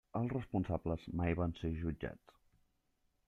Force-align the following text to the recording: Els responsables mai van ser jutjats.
Els 0.19 0.31
responsables 0.35 1.03
mai 1.19 1.37
van 1.41 1.53
ser 1.59 1.71
jutjats. 1.83 2.39